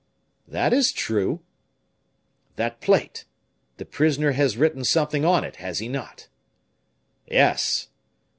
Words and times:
"That 0.47 0.73
is 0.73 0.91
true." 0.91 1.41
"That 2.55 2.81
plate 2.81 3.25
the 3.77 3.85
prisoner 3.85 4.31
has 4.31 4.57
written 4.57 4.83
something 4.83 5.23
on 5.25 5.43
it, 5.43 5.57
has 5.57 5.77
he 5.77 5.87
not?" 5.87 6.27
"Yes." 7.27 7.89